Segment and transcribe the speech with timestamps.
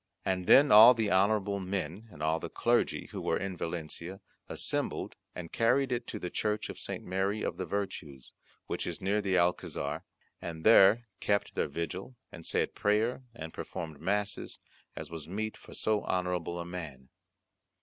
[0.25, 5.15] And then all the honourable men, and all the clergy who were in Valencia, assembled
[5.35, 7.03] and carried it to the Church of St.
[7.03, 8.33] Mary of the Virtues,
[8.65, 10.03] which is near the Alcazar,
[10.41, 14.57] and there kept their vigil, and said prayer and performed masses,
[14.95, 17.09] as was meet for so honourable a man.